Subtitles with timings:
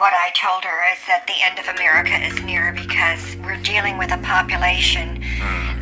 [0.00, 3.98] what I told her is that the end of America is near because we're dealing
[3.98, 5.20] with a population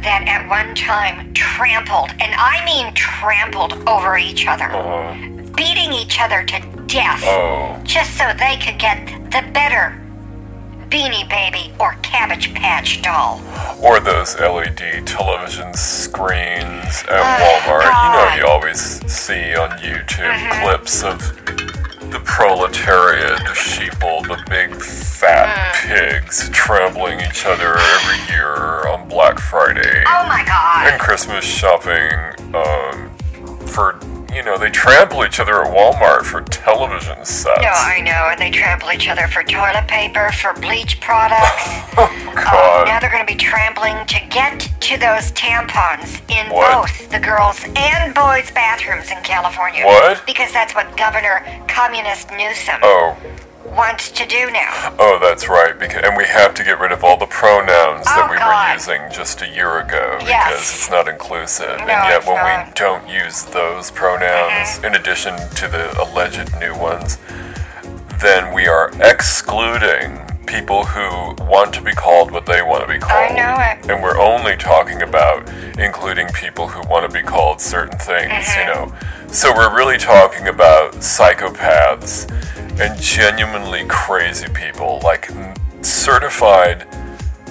[0.02, 4.66] that at one time trampled, and I mean trampled over each other,
[5.54, 7.80] beating each other to death Oh.
[7.84, 10.02] just so they could get the better
[10.90, 13.40] Beanie Baby or Cabbage Patch doll.
[13.80, 17.84] Or those LED television screens at Oh, Walmart.
[17.84, 20.62] You know, you always see on YouTube Mm-hmm.
[20.64, 21.20] clips of
[22.10, 29.38] the proletariat, the sheeple, the big fat pigs trampling each other every year on Black
[29.38, 30.92] Friday Oh my God!
[30.92, 32.10] and Christmas shopping.
[32.54, 33.10] Um,
[33.66, 33.98] for
[34.34, 37.60] you know, they trample each other at Walmart for television sets.
[37.62, 41.64] No, I know, and they trample each other for toilet paper, for bleach products.
[41.96, 42.04] oh
[42.36, 42.86] Uh, God!
[42.86, 46.86] now they're going to be trampling to get to those tampons in What?
[46.88, 49.84] both the girls' and boys' bathrooms in California.
[49.84, 50.24] What?
[50.26, 53.16] Because that's what Governor Communist Newsom oh,
[53.70, 54.94] wants to do now.
[54.98, 55.78] oh, that's right.
[55.78, 58.68] Because and we have to get rid of all the pronouns that Oh, we God.
[58.68, 60.60] were using just a year ago because Yes.
[60.74, 61.78] it's not inclusive.
[61.78, 62.66] No, and yet, when we not.
[62.66, 62.72] Mm-hmm.
[62.74, 67.18] don't use those pronouns in addition to the alleged new ones,
[68.20, 72.98] then we are excluding people who want to be called what they want to be
[72.98, 73.30] called.
[73.30, 73.90] I know it.
[73.90, 78.62] And we're only talking about including people who want to be called certain things, you
[78.62, 78.90] Mm-hmm.
[78.90, 79.28] know.
[79.32, 82.30] So we're really talking about psychopaths
[82.80, 85.30] and genuinely crazy people, like
[85.82, 86.86] certified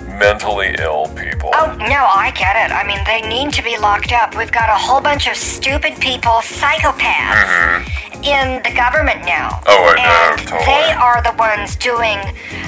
[0.07, 1.51] mentally ill people.
[1.53, 2.73] Oh, no, I get it.
[2.73, 4.35] I mean, they need to be locked up.
[4.35, 7.85] We've got a whole bunch of stupid people, psychopaths,
[8.25, 9.61] in the government now.
[9.61, 9.69] Mm-hmm.
[9.69, 10.65] Oh, I know, And totally.
[10.65, 12.17] they are the ones doing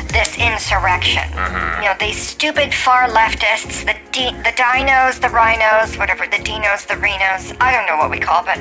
[0.09, 1.23] this insurrection.
[1.33, 1.83] Mm-hmm.
[1.83, 6.87] You know, these stupid far leftists, the di- the dinos, the rhinos, whatever, the dinos,
[6.87, 8.57] the rhinos, I don't know what we call, but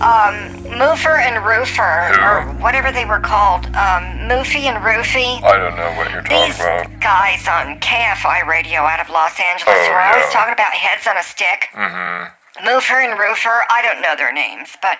[0.00, 2.20] um, Moofer and Roofer, Who?
[2.22, 5.40] or whatever they were called, um, Moofy and Roofy.
[5.44, 6.88] I don't know what you're talking These about.
[7.00, 10.32] guys on KFI radio out of Los Angeles Oh, were always yeah.
[10.32, 11.68] talking about heads on a stick.
[11.74, 12.66] Mm-hmm.
[12.66, 14.96] Moofer and Roofer, I don't know their names, but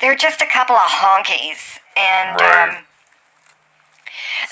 [0.00, 1.78] they're just a couple of honkies.
[1.96, 2.68] And Right.
[2.78, 2.84] um,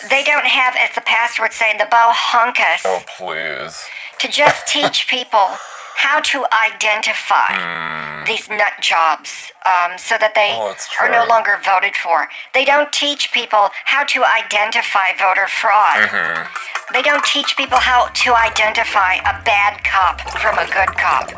[0.09, 3.83] they don't have, as the pastor would say, the bow honkus Oh, please.
[4.19, 5.49] to just teach people
[5.97, 10.57] how to identify these nut jobs um, so that they.
[10.57, 12.29] Oh, are no longer voted for.
[12.55, 16.09] They don't teach people how to identify voter fraud.
[16.09, 16.95] Mm-hmm.
[16.95, 21.31] They don't teach people how to identify a bad cop from a good cop.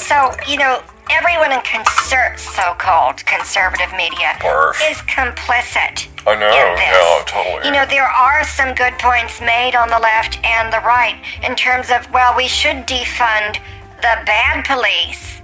[0.00, 4.74] So, you know, everyone in conser- so-called conservative media Barf.
[4.90, 6.08] is complicit.
[6.26, 7.66] I know, yeah, totally.
[7.66, 11.54] You know, there are some good points made on the left and the right in
[11.56, 13.54] terms of, well, we should defund
[14.02, 15.40] the bad police.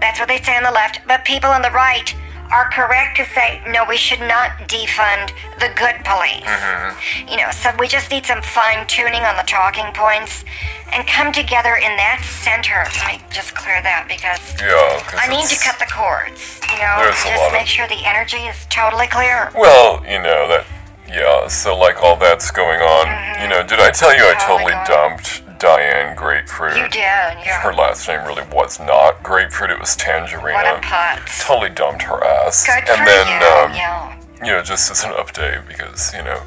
[0.00, 1.00] That's what they say on the left.
[1.06, 2.14] But people on the right
[2.50, 6.44] are correct to say, no, we should not defund the good police.
[6.44, 7.28] Mm-hmm.
[7.28, 10.44] You know, so we just need some fine tuning on the talking points
[10.92, 12.84] and come together in that center.
[13.04, 16.60] Let me just clear that because Yeah, I need to cut the cords.
[16.72, 19.52] You know, just lot of- make sure the energy is totally clear.
[19.54, 20.64] Well, you know that.
[21.08, 23.06] Yeah, so like all that's going on.
[23.42, 26.76] You know, did I tell you I totally Totally dumped Diane Grapefruit?
[26.76, 27.60] You did, yeah.
[27.60, 30.52] Her last name really was not Grapefruit; it was Tangerina.
[30.54, 31.20] What a.
[31.44, 32.66] Totally dumped her ass.
[32.66, 33.46] Good and then, you.
[33.46, 34.20] um, yeah.
[34.44, 36.40] you know, just as an update because you know,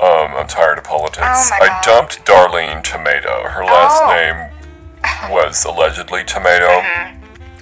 [0.00, 1.50] um, I'm tired of politics.
[1.52, 3.48] Oh, I dumped Darlene Tomato.
[3.48, 4.14] Her last Oh.
[4.14, 6.82] name was allegedly Tomato.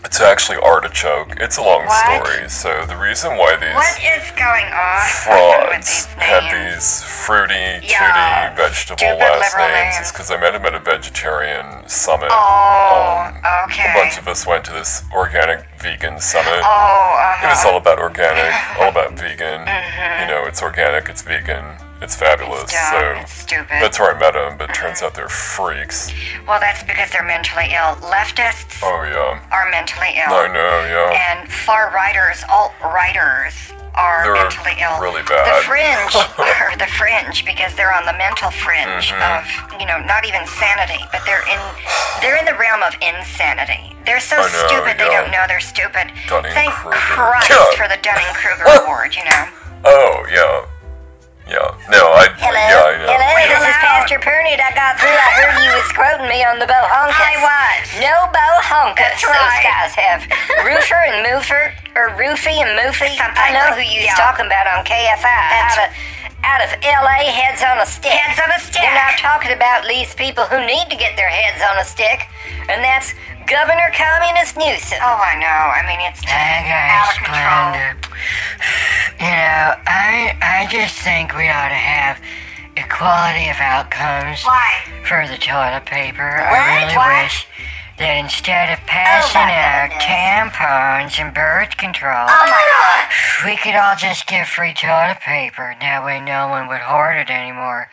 [0.04, 1.34] It's actually artichoke.
[1.38, 1.88] It's a long Mm-hmm.
[2.18, 2.26] What?
[2.26, 2.48] story.
[2.50, 8.50] So the reason why these What is going on frauds these had these fruity, Yeah,
[8.54, 10.06] tooty vegetable last names names.
[10.06, 12.28] is because I met him at a vegetarian summit.
[12.30, 16.60] Oh, Um, A bunch of us went to this organic vegan summit.
[16.62, 17.70] oh, It was uh-huh.
[17.70, 19.60] all about organic, all about vegan.
[20.20, 21.64] You know, it's organic, it's vegan,
[22.02, 22.70] it's fabulous.
[22.70, 23.78] Dumb, so it's stupid.
[23.80, 26.12] that's where I met them, but turns out they're freaks.
[26.46, 27.96] well, that's because they're mentally ill.
[28.02, 30.34] Leftists Oh yeah, are mentally ill.
[30.34, 31.14] I know, yeah.
[31.38, 33.54] And far righters, alt righters,
[33.94, 34.96] are They're mentally ill.
[35.04, 35.44] really bad.
[35.44, 39.20] The fringe are the fringe because they're on the mental fringe Mm-hmm.
[39.20, 41.60] of you know not even sanity, but they're in
[42.24, 43.92] they're in the realm of insanity.
[44.06, 46.08] They're so know, stupid they don't know they're stupid.
[46.26, 46.96] Thank Dunning-Kruger.
[46.96, 47.76] Christ Yeah.
[47.76, 49.14] for the Dunning Kruger award.
[49.14, 49.44] You know.
[49.84, 50.66] Oh yeah, yeah.
[54.72, 55.12] I got through.
[55.12, 57.12] I heard you was quoting me on the Bohonkus.
[57.12, 57.84] I was.
[58.00, 58.96] No Bohonkus.
[58.96, 59.60] That's Those right.
[59.60, 60.24] guys have
[60.64, 63.12] Roofer and Moofer, or Roofy and Moofy.
[63.20, 64.16] Something I know like- who you was yeah.
[64.16, 65.20] talking about on KFI.
[65.20, 65.90] That's- out of,
[66.42, 67.28] out of L.A.
[67.30, 68.10] Heads on a stick.
[68.16, 68.80] Heads on a stick.
[68.82, 72.26] We're not talking about these people who need to get their heads on a stick,
[72.72, 73.12] and that's
[73.46, 74.98] Governor Communist Newsom.
[75.04, 75.46] Oh, I know.
[75.76, 78.08] I mean, it's Hey out of control.
[79.20, 82.18] You know, I I just think we ought to have
[82.76, 84.84] equality of outcomes Why?
[85.04, 86.36] for the toilet paper.
[86.38, 86.52] What?
[86.52, 87.22] I really What?
[87.24, 87.46] wish
[88.02, 90.02] that instead of passing oh my out goodness.
[90.02, 93.06] tampons and birth control, Oh my god.
[93.46, 95.74] we could all just give free toilet paper.
[95.78, 97.86] That way no one would hoard it anymore.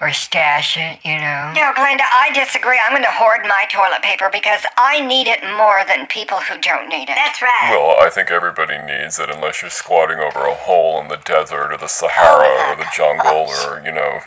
[0.00, 1.50] Or stash it, you know.
[1.56, 2.78] No, Glenda, I disagree.
[2.78, 6.58] I'm going to hoard my toilet paper because I need it more than people who
[6.62, 7.16] don't need it.
[7.18, 7.74] That's right.
[7.74, 11.72] Well, I think everybody needs it unless you're squatting over a hole in the desert
[11.72, 14.20] or the Sahara oh, or the jungle uh, or, you know,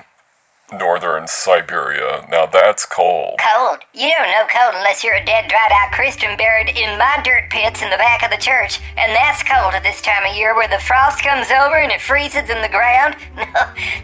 [0.71, 2.25] northern Siberia.
[2.29, 3.39] Now that's cold.
[3.39, 3.79] Cold.
[3.93, 7.49] You don't know cold unless you're a dead, dried out Christian buried in my dirt
[7.49, 8.79] pits in the back of the church.
[8.97, 12.01] And that's cold at this time of year where the frost comes over and it
[12.01, 13.15] freezes in the ground.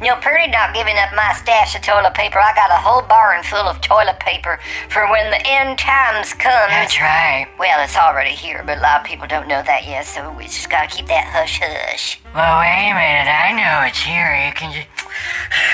[0.02, 2.40] No, no, Purdy not giving up my stash of toilet paper.
[2.40, 4.60] I got a whole barn full of toilet paper
[4.90, 6.70] for when the end times come.
[6.70, 7.48] That's right.
[7.60, 10.46] Well, it's already here, but a lot of people don't know that yet, so we
[10.46, 12.20] just gotta keep that hush hush.
[12.34, 13.30] Well, wait a minute.
[13.30, 14.34] I know it's here.
[14.48, 14.88] You can just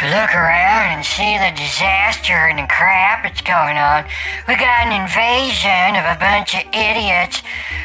[0.04, 4.06] look around and see the disaster and the crap that's going on.
[4.48, 7.42] We got an invasion of a bunch of idiots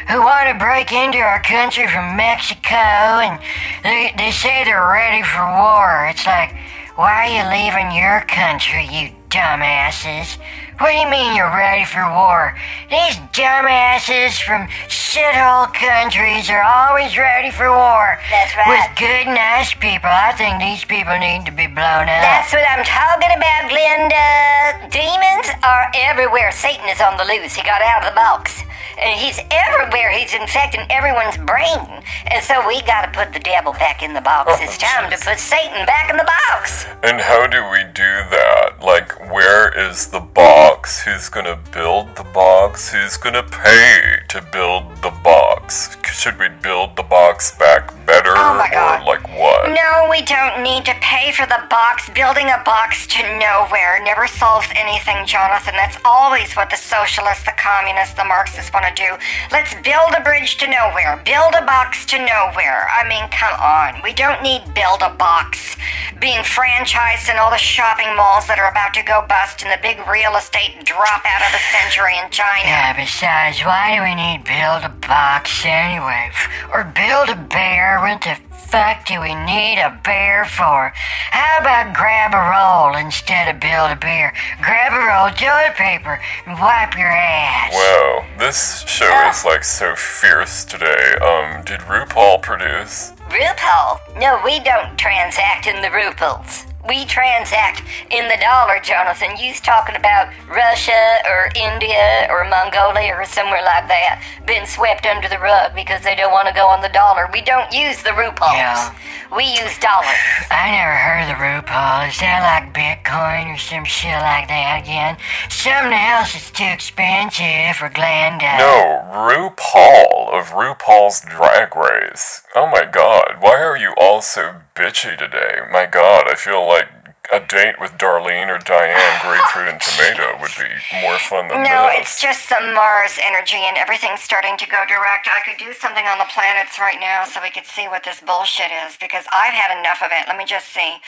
[0.08, 3.40] who want to break into our country from Mexico, and
[3.82, 6.06] they, they say they're ready for war.
[6.08, 6.54] It's like,
[6.96, 10.41] why are you leaving your country, you dumbasses?
[10.81, 12.56] What do you mean you're ready for war?
[12.88, 18.17] These dumbasses from shithole countries are always ready for war.
[18.33, 18.69] That's right.
[18.69, 20.09] With good, nice people.
[20.09, 22.25] I think these people need to be blown up.
[22.25, 24.88] That's what I'm talking about, Glenda.
[24.88, 26.53] Demons are everywhere.
[26.53, 27.53] Satan is on the loose.
[27.53, 28.65] He got out of the box.
[28.98, 30.10] And he's everywhere.
[30.10, 32.02] He's infecting everyone's brain.
[32.26, 34.52] And so we gotta put the devil back in the box.
[34.52, 36.87] Oh, it's time to put Satan back in the box.
[37.02, 38.81] And how do we do that?
[38.81, 41.02] Like, where is the box?
[41.02, 42.93] Who's gonna build the box?
[42.93, 45.96] Who's gonna pay to build the box?
[46.04, 48.32] Should we build the box back better?
[48.34, 49.02] Oh my God.
[49.02, 49.25] Or like what?
[49.66, 52.08] No, we don't need to pay for the box.
[52.10, 55.74] Building a box to nowhere never solves anything, Jonathan.
[55.74, 59.18] That's always what the socialists, the communists, the Marxists want to do.
[59.50, 61.20] Let's build a bridge to nowhere.
[61.24, 62.86] Build a box to nowhere.
[62.94, 64.00] I mean, come on.
[64.04, 65.76] We don't need build a box
[66.20, 69.82] being franchised in all the shopping malls that are about to go bust and the
[69.82, 72.64] big real estate dropout of the century in China.
[72.64, 76.30] Yeah, besides, why do we need build a box anyway?
[76.72, 78.00] Or build a bear?
[78.00, 80.92] What the fuck do we need a bear for?
[81.30, 84.34] How about grab a roll instead of build a bear?
[84.60, 87.72] Grab a roll of toilet paper and wipe your ass.
[87.72, 91.14] Wow, this show is like so fierce today.
[91.22, 93.12] Um, did RuPaul produce?
[93.30, 94.18] RuPaul?
[94.18, 96.66] No, we don't transact in the ruples.
[96.88, 99.37] We transact in the dollar, Jonathan.
[99.38, 105.29] You's talking about Russia or India or Mongolia or somewhere like that been swept under
[105.29, 107.29] the rug because they don't want to go on the dollar.
[107.33, 108.55] We don't use the ruples.
[108.55, 108.94] Yeah.
[109.35, 110.15] We use dollars.
[110.50, 112.09] I never heard of the RuPaul.
[112.09, 115.19] Is that like Bitcoin or some shit like that again?
[115.50, 118.59] Something else is too expensive for Glenda.
[118.62, 122.43] No, RuPaul of RuPaul's Drag Race.
[122.55, 125.61] Oh my god, why are you all so bitchy today?
[125.73, 126.88] My god, I feel like
[127.32, 130.70] a date with Darlene or Diane, grapefruit and tomato, would be
[131.02, 132.06] more fun than No, this.
[132.06, 135.26] it's just the Mars energy and everything's starting to go direct.
[135.26, 138.20] I could do something on the planets right now so we could see what this
[138.23, 140.28] bullshit is because I've had enough of it.
[140.28, 141.02] Let me just see.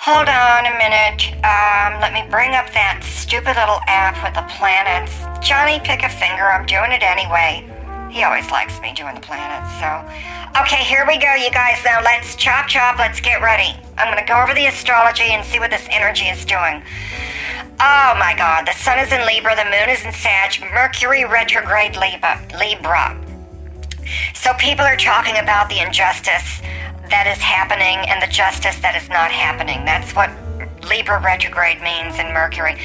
[0.00, 1.34] Hold on a minute.
[1.44, 5.12] Um, let me bring up that stupid little app with the planets.
[5.44, 6.48] Johnny, pick a finger.
[6.48, 7.66] I'm doing it anyway.
[8.10, 10.02] He always likes me doing the planets, so.
[10.60, 11.78] Okay, here we go, you guys.
[11.84, 12.98] Now let's chop chop.
[12.98, 13.78] Let's get ready.
[13.96, 16.82] I'm gonna go over the astrology and see what this energy is doing.
[17.80, 21.96] Oh my god, the sun is in Libra, the moon is in Sag, Mercury retrograde
[21.96, 22.40] Libra.
[22.58, 23.16] Libra.
[24.34, 26.60] So people are talking about the injustice
[27.10, 29.84] that is happening and the justice that is not happening.
[29.84, 30.30] That's what
[30.82, 32.76] Libra retrograde means in Mercury.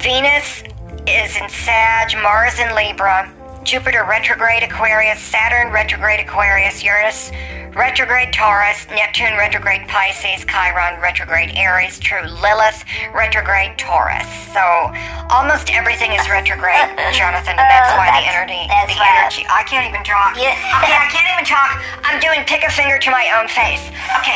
[0.00, 0.64] Venus
[1.06, 3.32] is in Sag, Mars in Libra,
[3.64, 7.30] Jupiter retrograde Aquarius, Saturn retrograde Aquarius, Uranus
[7.74, 14.26] retrograde Taurus, Neptune retrograde Pisces, Chiron retrograde Aries, true Lilith retrograde Taurus.
[14.52, 14.60] So
[15.32, 17.56] almost everything is retrograde, oh, Jonathan.
[17.56, 19.44] and That's why the energy, the energy.
[19.48, 20.36] I can't even talk.
[20.82, 21.78] Okay, I can't even talk.
[22.02, 23.82] I'm doing pick a finger to my own face.
[24.18, 24.34] Okay,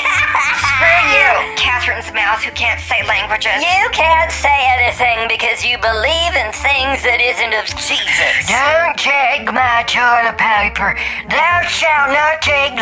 [0.62, 1.28] screw you,
[1.58, 3.56] Catherine's mouth, who can't say languages.
[3.58, 8.46] You can't say anything because you believe in things that isn't of Jesus.
[8.46, 10.94] Don't take my toilet paper.
[11.28, 12.76] Thou shalt not take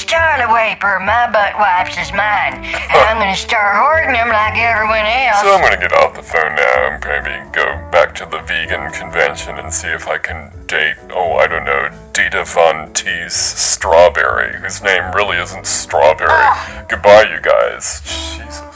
[0.00, 1.00] Lynn's toilet paper.
[1.00, 2.64] My butt wipes is mine.
[2.90, 5.42] I'm gonna start hoarding them like everyone else.
[5.42, 8.90] So I'm gonna get off the phone now and maybe go back to the vegan
[8.92, 14.56] convention and see if I can date, oh, I don't know, Dita Von Teese Strawberry,
[14.60, 16.30] whose name really isn't Strawberry.
[16.30, 16.84] Oh.
[16.88, 18.29] Goodbye, you guys.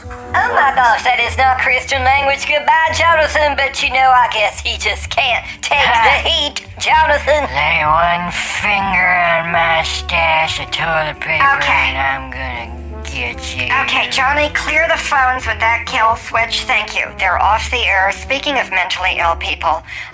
[0.07, 2.45] Oh my gosh, that is not Christian language.
[2.45, 3.57] Goodbye, Jonathan.
[3.57, 6.55] But you know, I guess he just can't take the heat.
[6.77, 7.49] Jonathan.
[7.49, 8.29] Lay one
[8.61, 9.09] finger
[9.41, 11.89] on my stash of toilet paper Okay.
[11.89, 12.69] and I'm gonna
[13.07, 13.65] get you.
[13.87, 16.67] Okay, Johnny, clear the phones with that kill switch.
[16.69, 17.09] Thank you.
[17.17, 18.11] They're off the air.
[18.13, 19.81] Speaking of mentally ill people,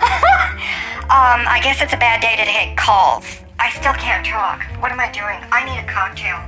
[1.12, 3.26] um, I guess it's a bad day to take calls.
[3.60, 4.62] I still can't talk.
[4.80, 5.38] What am I doing?
[5.52, 6.40] I need a cocktail.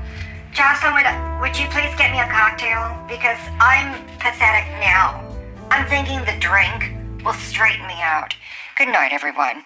[0.55, 2.97] Jocelyn, would, would you please get me a cocktail?
[3.09, 5.21] Because I'm pathetic now.
[5.69, 6.95] I'm thinking the drink
[7.25, 8.37] will straighten me out.
[8.79, 9.65] Good night, everyone.